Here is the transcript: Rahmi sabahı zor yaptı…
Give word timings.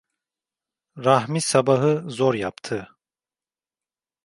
Rahmi 0.97 1.41
sabahı 1.41 2.09
zor 2.09 2.33
yaptı… 2.33 2.89